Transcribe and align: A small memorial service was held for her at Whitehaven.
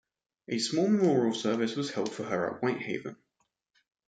A 0.47 0.57
small 0.57 0.87
memorial 0.87 1.31
service 1.35 1.75
was 1.75 1.91
held 1.91 2.11
for 2.11 2.23
her 2.23 2.55
at 2.55 2.63
Whitehaven. 2.63 3.17